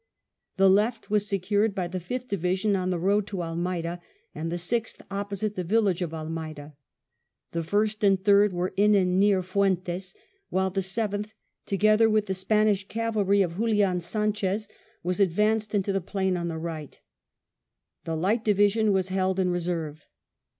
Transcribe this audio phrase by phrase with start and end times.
[0.57, 4.01] The left was secured by the Fifth Division on the road to Almeida,
[4.33, 6.73] and the Sixth op posite the village of Almeida;
[7.51, 10.15] the First and Third were in and near Fuentes,
[10.49, 11.33] while the Seventh,
[11.67, 14.67] together with the Spanish cavalry of Julian Sanchez,
[15.03, 16.99] was advanced into the plain on the right
[18.05, 20.07] The Light Division was held in reserve.